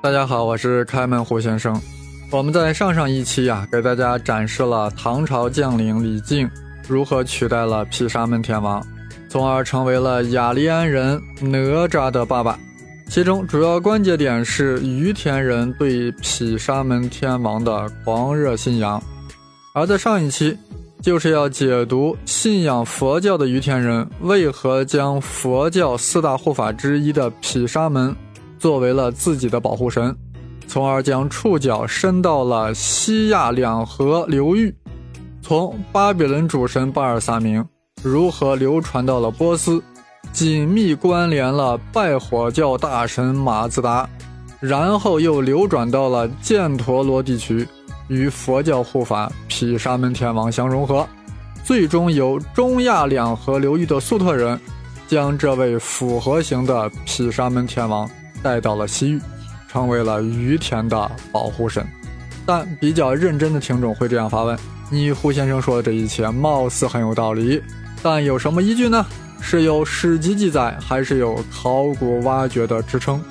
[0.00, 1.76] 大家好，我是开门胡先生。
[2.30, 6.48] 我们在上上一期呀，给大家展示了唐朝将领李靖
[6.86, 8.80] 如何取代了毗沙门天王，
[9.28, 11.58] 从而成为了雅利安人哪
[11.88, 12.56] 吒的爸爸。
[13.08, 19.02] 其中主要关节点是于田人对毗沙门天王的狂热信仰。
[19.74, 20.56] 而在上一期，
[21.02, 28.14] 就是要解读信仰佛教的于田人为何将佛教四大护法之一的毗沙门。
[28.58, 30.14] 作为了自己的保护神，
[30.66, 34.74] 从而将触角伸到了西亚两河流域，
[35.40, 37.64] 从巴比伦主神巴尔萨明
[38.02, 39.82] 如何流传到了波斯，
[40.32, 44.08] 紧密关联了拜火教大神马自达，
[44.60, 47.66] 然后又流转到了犍陀罗地区，
[48.08, 51.06] 与佛教护法毗沙门天王相融合，
[51.64, 54.58] 最终由中亚两河流域的粟特人
[55.06, 58.08] 将这位复合型的毗沙门天王。
[58.42, 59.20] 带到了西域，
[59.68, 61.86] 成为了于田的保护神。
[62.46, 64.58] 但比较认真的听众会这样发问：
[64.90, 67.62] 你胡先生说的这一切貌似很有道理，
[68.02, 69.04] 但有什么依据呢？
[69.40, 73.22] 是有史籍记载，还是有考古挖掘的支撑？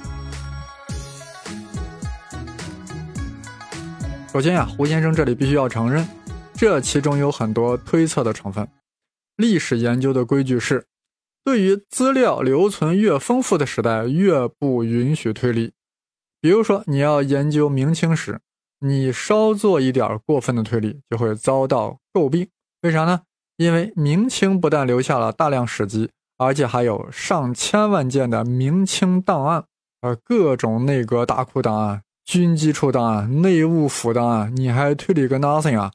[4.32, 6.08] 首先呀，胡先生这里必须要承认，
[6.54, 8.68] 这其中有很多推测的成分。
[9.38, 10.86] 历史研究的规矩是。
[11.48, 15.72] 对于资料留存越丰富的时代，越不允许推理。
[16.42, 18.42] 比如说，你要研究明清史，
[18.82, 22.50] 你稍做一点过分的推理，就会遭到诟病。
[22.82, 23.22] 为啥呢？
[23.56, 29.64] 因为明清不但留下了大量史籍，而且还有上千万件的明清档案，
[30.02, 35.94] 而各种内阁大库档案、军机处档案、内务府档案，你还推理个 nothing 啊？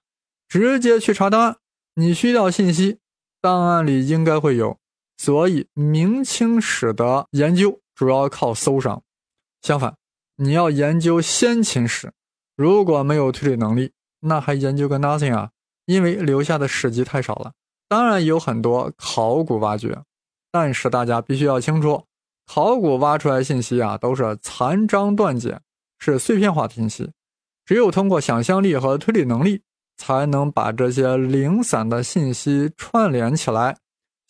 [0.48, 1.56] 直接去查档案，
[1.96, 3.00] 你需要信息，
[3.42, 4.78] 档案里应该会有。
[5.16, 9.02] 所以，明清史的研究主要靠搜上。
[9.60, 9.96] 相反，
[10.36, 12.12] 你要研究先秦史，
[12.56, 15.50] 如果没有推理能力，那还研究个 nothing 啊！
[15.86, 17.52] 因为留下的史籍太少了。
[17.88, 20.02] 当然有很多考古挖掘，
[20.50, 22.04] 但是大家必须要清楚，
[22.46, 25.60] 考古挖出来信息啊，都是残章断简，
[25.98, 27.10] 是碎片化的信息。
[27.64, 29.62] 只有通过想象力和推理能力，
[29.96, 33.76] 才能把这些零散的信息串联起来。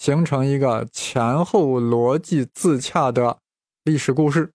[0.03, 3.39] 形成一个前后逻辑自洽的
[3.85, 4.51] 历史故事，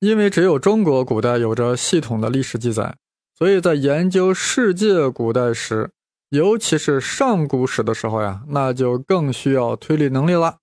[0.00, 2.94] 因为只有中国古代有着系统的历史记载，
[3.38, 5.90] 所以在研究世界古代史，
[6.28, 10.58] 尤其是上古史的时候呀，那就更需要推理能力了。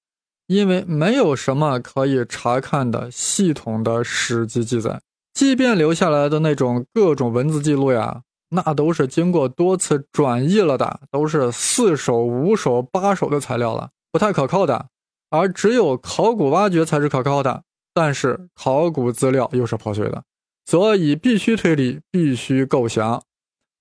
[0.46, 5.02] 因为没有什么可以查看的系统的史籍记载，
[5.34, 8.22] 即便留下来的那种各种文字记录呀。
[8.50, 14.88] 那都是经过多次转译了的，都是四手、五手、八手的材料了，不太可靠的。
[15.30, 17.64] 而只有考古挖掘才是可靠的，
[17.94, 20.24] 但是考古资料又是破碎的，
[20.66, 23.22] 所以必须推理，必须构想。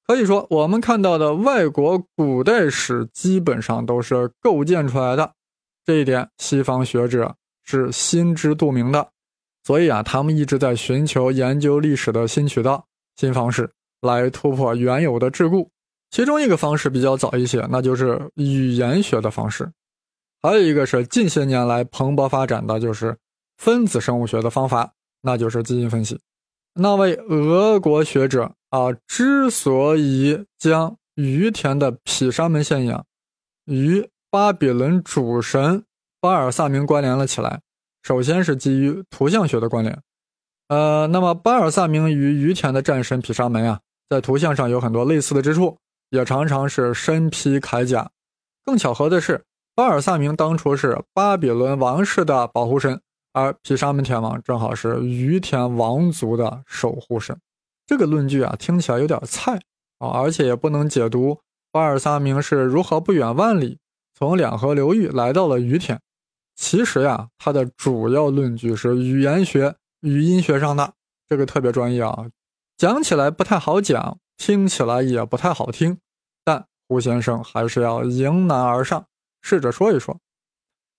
[0.04, 5.34] 可以说，我们看到的外国古代史基本上都是构建出来的，
[5.84, 9.08] 这一点西方学者是心知肚明的。
[9.64, 13.70] 所以啊，他们一直在寻求研究历史的新渠道、新方式。
[14.00, 15.68] 来突破原有的桎梏，
[16.10, 19.66] 其中一个方式比较早一些，那就是语言学的方式；
[20.42, 23.16] 还有一个是近些年来蓬勃发展的，就是
[23.56, 24.92] 分子生物学的方法，
[25.22, 26.20] 那就是基因分析。
[26.74, 33.04] 那位俄国学者啊，之所以将于田的毗沙门信仰
[33.64, 35.82] 与巴比伦主神
[36.20, 37.62] 巴尔萨明关联了起来，
[38.02, 39.98] 首先是基于图像学的关联。
[40.68, 43.80] 呃，那么巴尔萨明与于田的战神毗沙门啊。
[44.08, 45.76] 在图像上有很多类似的之处，
[46.10, 48.10] 也常常是身披铠甲。
[48.64, 49.44] 更巧合的是，
[49.74, 53.00] 巴尔萨明当初是巴比伦王室的保护神，
[53.32, 57.38] 而毗沙门天王正好是于田王族的守护神。
[57.86, 59.60] 这个论据啊，听起来有点菜
[59.98, 61.38] 啊，而且也不能解读
[61.70, 63.78] 巴尔萨明是如何不远万里
[64.14, 66.00] 从两河流域来到了于田。
[66.56, 70.94] 其实呀，它的主要论据是语言学、语音学上的，
[71.28, 72.26] 这个特别专业啊。
[72.76, 75.98] 讲起来不太好讲，听起来也不太好听，
[76.44, 79.06] 但胡先生还是要迎难而上，
[79.40, 80.18] 试着说一说。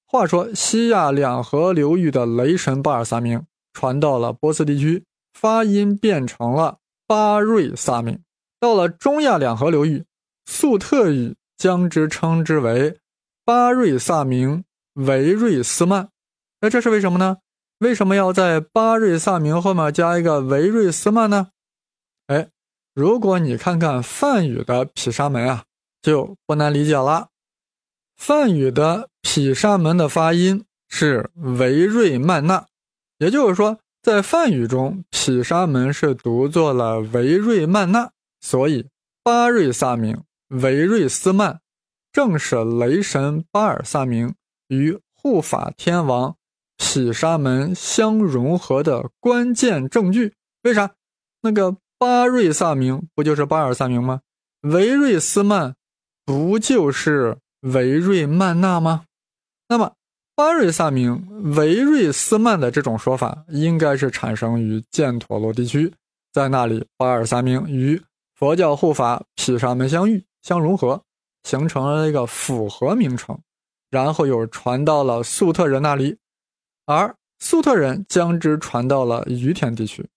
[0.07, 5.03] 话说西亚两河流域的雷神巴尔萨明传到了波斯地区，
[5.33, 8.19] 发音变成了巴瑞萨明。
[8.59, 10.03] 到了中亚两河流域，
[10.47, 12.97] 粟特语将之称之为
[13.45, 14.63] 巴瑞萨明
[14.93, 16.09] 维瑞斯曼。
[16.61, 17.37] 那这是为什么呢？
[17.79, 21.49] 为什么要在巴瑞萨明后面加一个维瑞斯曼呢？
[22.27, 22.49] 哎，
[22.93, 25.63] 如果你看看梵语的毗沙门啊，
[26.01, 27.29] 就不难理解了。
[28.17, 32.67] 梵语的毗沙门的发音是维瑞曼纳，
[33.19, 38.89] 也就是说，在梵语中，毗沙门是读作了维瑞曼那，所以
[39.23, 41.61] 巴瑞萨明、维瑞斯曼
[42.11, 44.35] 正是雷神巴尔萨明
[44.67, 46.35] 与护法天王
[46.75, 50.33] 毗沙门相融合的关键证据。
[50.63, 50.95] 为啥？
[51.41, 54.21] 那个巴瑞萨明不就是巴尔萨明吗？
[54.61, 55.75] 维瑞斯曼
[56.25, 59.05] 不就是维瑞曼那吗？
[59.67, 59.93] 那么。
[60.35, 65.91] 巴瑞萨明、维瑞斯曼的这种说法，应该是产生于犍陀罗地区，
[66.31, 67.99] 在那里，巴尔萨明与
[68.35, 71.01] 佛教护法毗沙门相遇、相融合，
[71.41, 73.35] 形成了一个复合名称，
[73.89, 76.15] 然后又传到了粟特人那里，
[76.85, 80.07] 而粟特人将之传到了于田地区，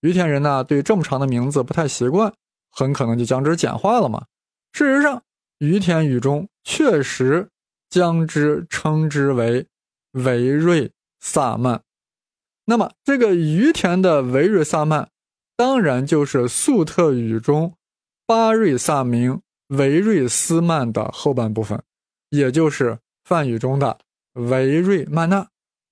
[0.00, 2.32] 于田人呢对这么长的名字不太习惯，
[2.70, 4.26] 很可能就将之简化了嘛。
[4.72, 5.22] 事实上，
[5.58, 7.48] 于田语中确实。
[7.90, 9.66] 将之称之为
[10.12, 11.80] 维瑞萨曼，
[12.66, 15.08] 那么这个于田的维瑞萨曼，
[15.56, 17.72] 当然就是粟特语中
[18.26, 21.82] 巴瑞萨明维瑞斯曼的后半部分，
[22.28, 23.98] 也就是梵语中的
[24.34, 25.48] 维瑞曼那，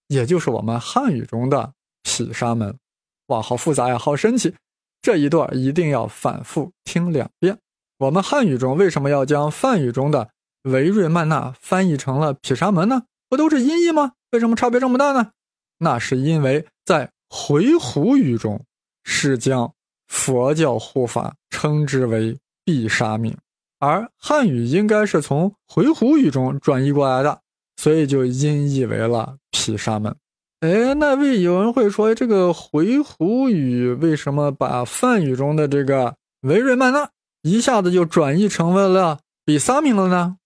[0.08, 2.78] 也就是我们汉语中的毗沙门。
[3.26, 4.54] 哇，好复杂呀，好神奇！
[5.02, 7.58] 这一段一定要反复听两遍。
[7.98, 10.30] 我们汉语中为什么要将梵语中的？
[10.62, 13.04] 维瑞曼那翻译成了毗沙门呢？
[13.28, 14.12] 不都是音译吗？
[14.32, 15.30] 为什么差别这么大呢？
[15.78, 18.60] 那是因为在回鹘语中
[19.04, 19.72] 是将
[20.08, 23.36] 佛教护法称之为毗沙明，
[23.78, 27.40] 而汉语应该是从回鹘语中转译过来的，
[27.76, 30.16] 所以就音译为了毗沙门。
[30.60, 37.10] 哎，那为有人会说，这个回鹘语为什么把梵语中的这个维瑞曼那
[37.42, 40.38] 一下子就转译成为了比萨明了呢？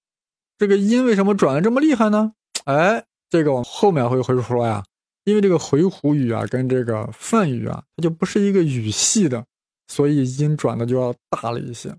[0.58, 2.32] 这个音为什么转的这么厉害呢？
[2.64, 4.84] 哎，这个往后面会会说呀，
[5.24, 9.44] 因为这个回鹘语啊，跟这个梵语啊，它就不是一个语系的，
[9.86, 11.94] 所以音转的就要大了一些。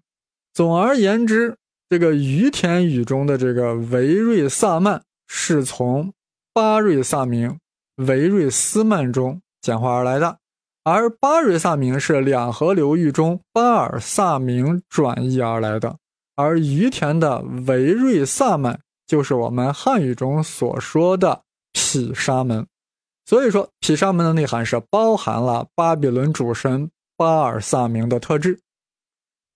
[0.53, 1.55] 总而言之，
[1.89, 6.11] 这个于田语中的这个维瑞萨曼是从
[6.53, 7.57] 巴瑞萨明、
[8.07, 10.37] 维瑞斯曼中简化而来的，
[10.83, 15.97] 而巴瑞萨明是两河流域中巴尔萨明转译而来的。
[16.35, 21.43] 而于田的维瑞萨曼就是我们汉语中所说的
[21.73, 22.65] 毗沙门，
[23.25, 28.59] 所以说毗沙门的内涵是包含了巴比伦主神巴尔萨明的特质。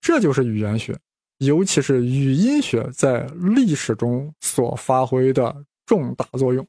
[0.00, 0.96] 这就是语言学，
[1.38, 6.64] 尤其是语音学在历史中所发挥的重大作用。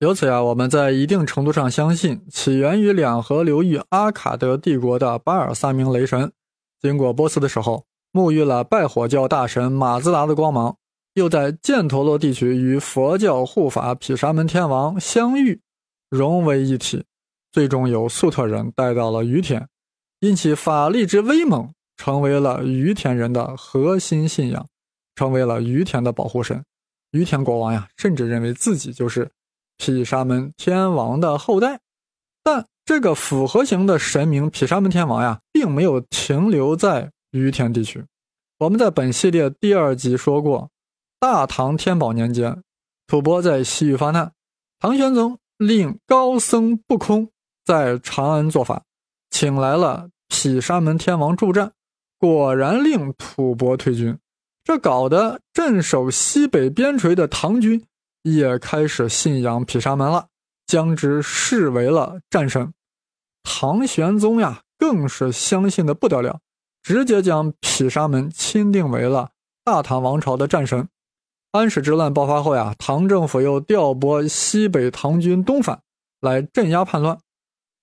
[0.00, 6.32] 由此呀，我们在一定程度上相信，起源于两河流域阿卡德帝国的巴尔萨明雷神，
[6.80, 7.84] 经过波斯的时候。
[8.12, 10.76] 沐浴了拜火教大神马自达的光芒，
[11.14, 15.60] 又在犍陀罗地区与佛教护法毗沙门天王相遇，
[16.08, 17.04] 融为一体，
[17.52, 19.64] 最终由粟特人带到了于田，
[20.18, 24.66] 因其法力之威猛，成为了于田人的核心信仰，
[25.14, 26.64] 成为了于田的保护神。
[27.12, 29.30] 于田国王呀，甚至认为自己就是
[29.80, 31.80] 毗沙门天王的后代。
[32.42, 37.10] 但这个复合型的神明毗沙门天王呀，并没有停留在。
[37.32, 38.04] 于田地区，
[38.58, 40.68] 我们在本系列第二集说过，
[41.20, 42.60] 大唐天宝年间，
[43.06, 44.32] 吐蕃在西域发难，
[44.80, 47.30] 唐玄宗令高僧不空
[47.64, 48.82] 在长安做法，
[49.30, 51.70] 请来了毗沙门天王助战，
[52.18, 54.18] 果然令吐蕃退军。
[54.64, 57.86] 这搞得镇守西北边陲的唐军
[58.22, 60.26] 也开始信仰毗沙门了，
[60.66, 62.72] 将之视为了战神。
[63.42, 66.40] 唐玄宗呀，更是相信的不得了。
[66.82, 69.30] 直接将毗沙门钦定为了
[69.64, 70.88] 大唐王朝的战神。
[71.52, 75.82] 安史之乱爆发后呀，唐政府又调拨西北唐军东返，
[76.20, 77.18] 来镇压叛乱。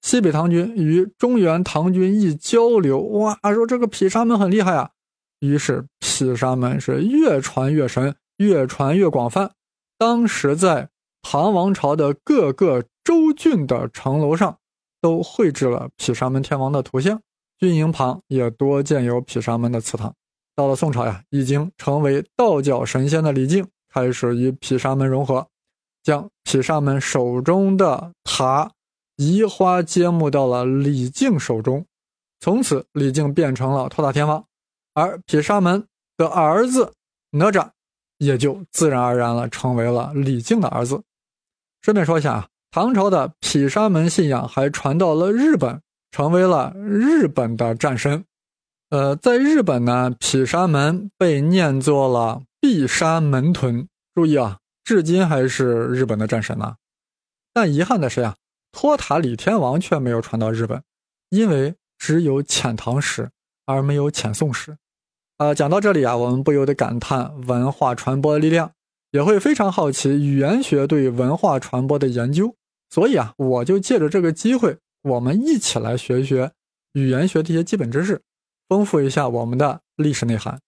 [0.01, 4.91] 西北唐军与中原唐军一交流，哇，说这个毗沙门很厉害啊。
[5.39, 9.51] 于是毗沙门是越传越神，越传越广泛。
[9.97, 10.89] 当时在
[11.21, 14.57] 唐王朝的各个州郡的城楼上，
[15.01, 17.21] 都绘制了毗沙门天王的图像。
[17.57, 20.13] 军营旁也多建有毗沙门的祠堂。
[20.55, 25.47] 到了宋朝呀，已经成为道教神仙的李靖开始与毗沙门融合，
[26.03, 28.71] 将毗沙门手中的塔
[29.15, 31.83] 移花接木到了李靖手中。
[32.39, 34.45] 从此，李靖变成了托塔天王，
[34.93, 36.93] 而毗沙门的儿子
[37.31, 37.71] 哪吒
[38.17, 41.01] 也就自然而然了成为了李靖的儿子。
[41.81, 45.81] 顺便说一下啊，唐朝的毗沙门信仰还传到了日本。
[46.09, 48.23] 成为了日本的战神，
[48.89, 53.87] 呃，在日本呢，毗沙门被念作了毗沙门屯。
[54.15, 56.77] 注意啊，至今还是日本的战神呢。
[57.53, 58.35] 但遗憾的是呀，
[58.71, 60.81] 托塔李天王却没有传到日本，
[61.29, 63.29] 因为只有遣唐使
[63.65, 64.75] 而没有遣宋使。
[65.37, 68.71] 呃，讲到这里啊，我们不由得感叹文化传播的力量，
[69.11, 72.55] 也会非常好奇语言学对文化传播的研究。
[72.89, 76.51] 所以啊，我就借着这个机会，我们一起来学学
[76.93, 78.21] 语言学这些基本知识，
[78.67, 80.59] 丰富一下我们的历史内涵。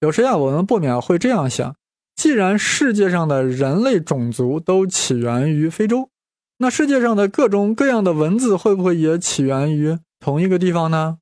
[0.00, 1.74] 有时啊，我们不免会这样想：
[2.14, 6.10] 既然世界上的人类种族都起源于非洲，
[6.58, 11.16] 那世界上的各种各样的文字会不会也起源于同一个地方呢？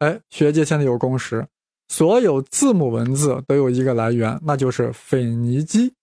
[0.00, 1.46] 哎，学界现在有共识，
[1.88, 5.94] 所有字母文字都有一个来源，那就是腓尼基。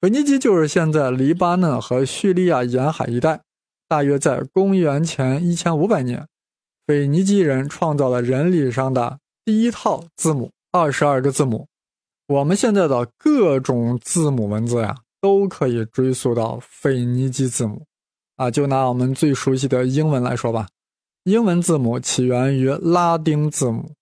[0.00, 3.40] 腓尼基就是现在黎巴嫩和叙利亚沿海一带，
[3.88, 6.26] 大约在公元前一千五百年，
[6.86, 11.68] 腓尼基人创造了人历上的第一套字母，二十二个字母。
[12.26, 14.96] 我们现在的各种字母文字呀。
[15.22, 17.86] 都可以追溯到腓尼基字母，
[18.34, 20.66] 啊，就拿我们最熟悉的英文来说吧，
[21.22, 23.92] 英文字母起源于拉丁字母，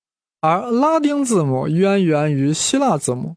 [0.40, 3.36] 而拉丁字母渊源于希腊字母，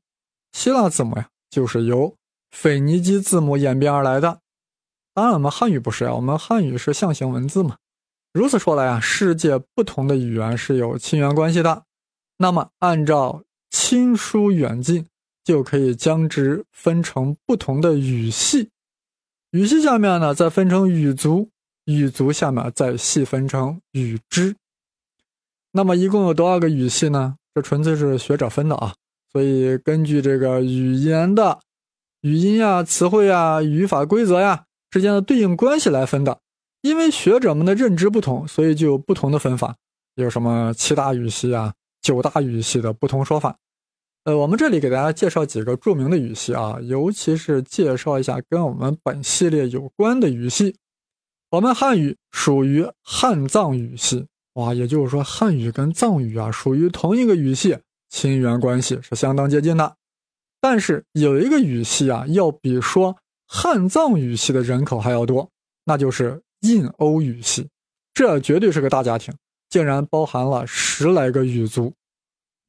[0.51, 2.15] 希腊字母呀，就是由
[2.51, 4.39] 腓尼基字母演变而来的。
[5.13, 7.77] 当然，我们汉语不是呀，我们汉语是象形文字嘛。
[8.33, 11.83] 如此说来啊，世界不同的语言是有亲缘关系的。
[12.37, 15.07] 那么，按照亲疏远近。
[15.45, 18.69] 就可以将之分成不同的语系，
[19.51, 21.49] 语系下面呢再分成语族，
[21.83, 24.55] 语族下面再细分成语支。
[25.75, 27.35] 那么一共有多少个语系呢？
[27.53, 28.93] 这纯粹是学者分的啊，
[29.31, 31.59] 所以根据这个语言的
[32.21, 36.39] 语音呀、词汇呀、语法规则呀之间的对应关系来分的。
[36.81, 39.75] 因为学者们的认知不同，所以就有不同的分法，
[40.15, 43.57] 有什么七大语系啊、九大语系的不同说法。
[44.25, 50.75] 呃，我们这里给大家介绍几个著名的语系啊，尤其是介绍一下跟我们本系列有关的语系。
[51.51, 57.77] 我们汉语属于汉藏语系，哇，也就是说汉语跟藏语啊属于同一个语系，
[58.09, 59.95] 亲缘关系是相当接近的。
[60.61, 63.17] 但是有一个语系啊，要比说
[63.47, 65.49] 汉藏语系的人口还要多，
[65.85, 67.67] 那就是印欧语系，
[68.13, 69.33] 这绝对是个大家庭，
[69.69, 71.93] 竟然包含了十来个语族。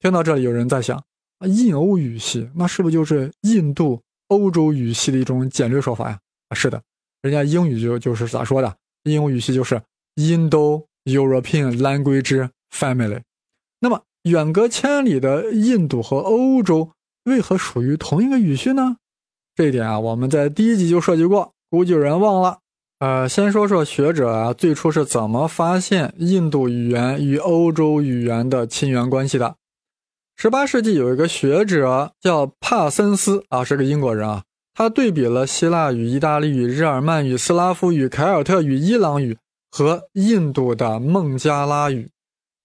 [0.01, 1.03] 听到这里，有人在想。
[1.47, 6.19] 印欧语系，那是不是就是印度欧洲语系的一种简略说法呀？
[6.49, 6.81] 啊，是的，
[7.21, 8.75] 人家英语就就是咋说的？
[9.03, 9.81] 印欧语系就是
[10.15, 13.23] 印度 European Language Family。
[13.81, 16.91] 那么远隔千里的印度和欧洲
[17.25, 18.97] 为何属于同一个语系呢？
[19.55, 22.59] 这一点啊，我们在第一集就涉及过，估计有人忘了。
[23.01, 29.57] 呃，先说说学者啊最初是怎么发现印度语言与欧洲语言的亲缘关系的。
[30.37, 34.43] 十八世纪有一个学者叫帕森斯啊，是个英国人啊。
[34.73, 39.37] 他对比了希腊语、意大利语、日耳曼语、斯拉夫语、凯尔特语、伊朗语
[39.75, 42.09] 和印度的孟加拉语，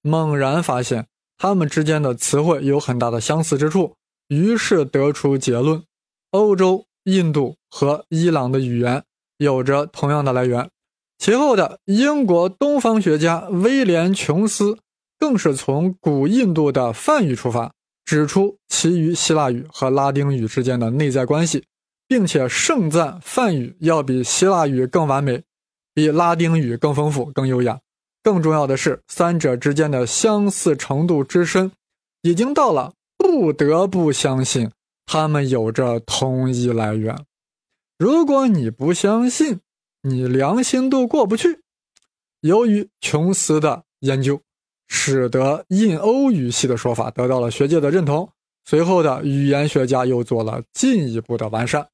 [0.03, 1.07] 猛然发现
[1.39, 3.95] 他们之间的词汇有很大的相似之处，
[4.27, 5.81] 于是得出结论：
[6.29, 9.03] 欧洲、印度和伊朗的语言
[9.37, 10.69] 有着同样的来源。
[11.17, 14.77] 其后的英国东方学家威廉·琼斯。
[15.21, 17.73] 更是从古印度的梵语出发，
[18.05, 21.65] 指出其余希腊语和拉丁语之间的内在关系，
[22.07, 25.43] 并且盛赞梵语要比希腊语更完美，
[25.99, 27.81] 比拉丁语更丰富、更优雅。
[28.23, 31.73] 更重要的是，三者之间的相似程度之深，
[32.21, 34.71] 已经到了不得不相信
[35.05, 37.25] 他们有着同一来源。
[37.97, 39.59] 如果你不相信，
[40.03, 41.59] 你良心都过不去。
[42.39, 44.39] 由于琼斯的研究。
[44.91, 48.27] 使得印欧语系的说法得到了学界的认同。
[48.65, 51.89] 随后的语言学家又做了进一步的完善。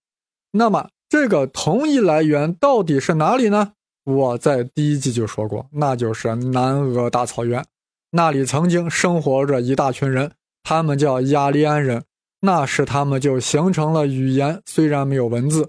[0.51, 3.73] 那么，这个同一来源到底是哪里呢？
[4.05, 7.65] 我在第一季就说过，那就是南俄大草原，
[8.11, 10.31] 那里曾经生活着一大群人，
[10.63, 12.03] 他们叫雅利安人。
[12.41, 15.67] 那时他们就形成了语言，虽然没有文字。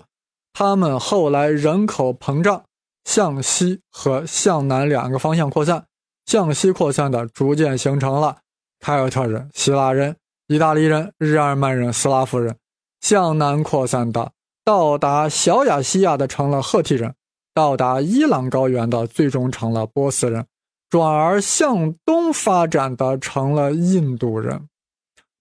[0.53, 2.63] 他们后来人口膨胀，
[3.05, 5.85] 向西和向南两个方向扩散。
[6.27, 8.37] 向西扩散的，逐渐形成了
[8.81, 10.15] 凯尔特人、希腊人、
[10.49, 12.53] 意大利人、日耳曼人、斯拉夫人；
[13.01, 14.33] 向南扩散的，
[14.65, 17.13] 到达小亚细亚的成了赫梯人；
[17.57, 20.43] 到达伊朗高原的，最终成了波斯人；
[20.91, 24.69] 转而向东发展的，成了印度人。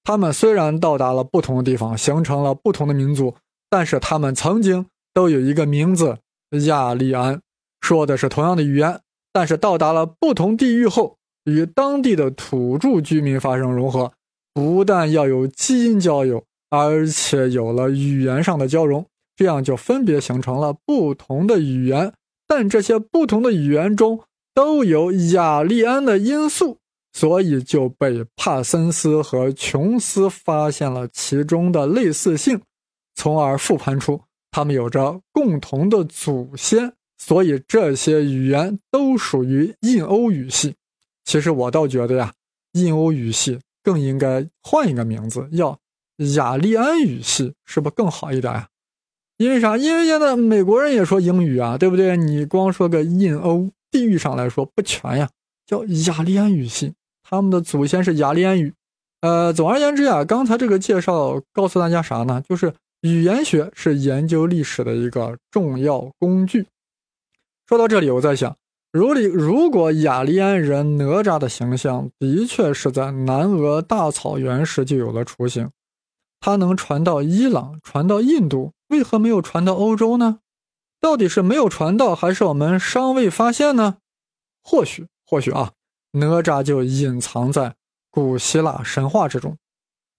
[0.01, 3.35] 他们虽然到达了不同的地方，形成了不同的民族，
[3.69, 6.19] 但是他们曾经都有一个名字——
[6.67, 7.41] 亚利安，
[7.81, 9.01] 说的是同样的语言。
[9.33, 14.13] 但是到达了不同地域后，与当地的土著居民发生融合，
[14.53, 19.05] 不但要有基因交友，而且有了语言上的交融，
[19.35, 22.13] 这样就分别形成了不同的语言，
[22.47, 24.21] 但这些不同的语言中
[24.53, 26.77] 都有雅利安的因素，
[27.11, 32.61] 所以就被帕森斯和琼斯发现了其中的类似性，
[33.15, 40.75] 从而复盘出他们有着共同的祖先，所以这些语言都属于印欧语系。
[41.25, 42.33] 其实我倒觉得呀，
[42.73, 45.77] 印欧语系更应该换一个名字，叫
[46.35, 48.67] 雅利安语系，是不是更好一点呀？
[49.37, 49.75] 因为啥？
[49.75, 52.15] 因为现在美国人也说英语啊，对不对？
[52.15, 55.29] 你光说个印欧，地域上来说不全呀，
[55.65, 58.73] 叫雅利安语系，他们的祖先是雅利安语。
[59.19, 62.41] 呃，总而言之呀，刚才这个介绍告诉大家啥呢？
[62.47, 66.65] 就是语言学是研究历史的一个重要工具。
[67.67, 68.55] 说到这里，我在想，
[68.93, 75.69] 如里如果雅利安人哪吒的形象的确是在南俄大草原时就有了雏形，
[76.39, 78.71] 它能传到伊朗，传到印度。
[78.87, 80.39] 为何没有传到欧洲呢？
[80.99, 83.97] 到底是没有传到，还是我们尚未发现呢？
[84.63, 85.73] 或许，或许啊，
[86.11, 87.75] 哪吒就隐藏在
[88.09, 89.57] 古希腊神话之中。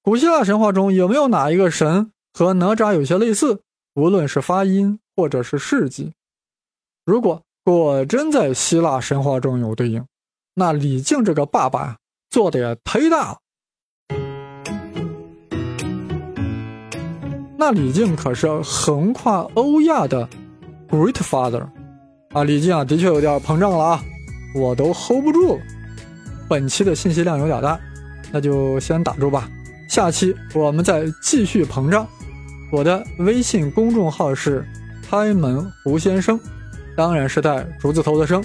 [0.03, 3.63] 古希腊神话中有没有哪一个神和哪吒有些类似？
[3.95, 6.13] 无论是发音或者是事迹，
[7.05, 10.07] 如果果真在希腊神话中有对应，
[10.55, 11.97] 那李靖这个爸爸
[12.29, 13.39] 做的也忒大了。
[17.59, 20.29] 那李靖可是横跨欧亚的
[20.91, 21.67] Great Father
[22.33, 22.45] 啊！
[22.45, 24.03] 李靖啊，的确有点膨胀了啊，
[24.55, 25.63] 我都 hold 不住了。
[26.49, 27.81] 本期的信息量有点大，
[28.31, 29.49] 那就先打住吧。
[29.89, 32.07] 下期我们再继续膨胀。
[32.71, 34.65] 我的微信公众号是
[35.09, 36.39] 开门胡先生，
[36.97, 38.45] 当然是带竹字头的生。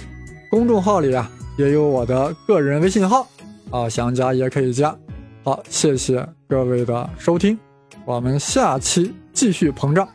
[0.50, 3.28] 公众号里啊也有我的个人微信号
[3.70, 4.96] 啊，想加也可以加。
[5.44, 7.58] 好，谢谢各位的收听。
[8.04, 10.08] 我们下期继续膨胀。